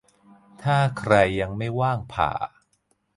[0.63, 2.31] ถ้าใครยังไม่ว่างผ่า